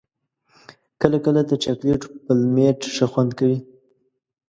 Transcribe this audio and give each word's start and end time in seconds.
کله 1.01 1.17
کله 1.25 1.41
تر 1.47 1.57
چاکلېټو 1.63 2.07
پلمېټ 2.25 2.79
ښه 2.95 3.05
خوند 3.11 3.31
کوي. 3.39 3.59